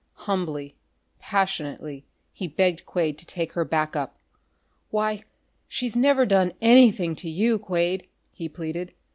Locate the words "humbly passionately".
0.25-2.07